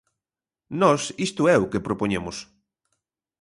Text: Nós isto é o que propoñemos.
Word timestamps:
Nós 0.81 1.01
isto 1.27 1.41
é 1.53 1.55
o 1.59 1.69
que 1.71 1.85
propoñemos. 1.87 2.37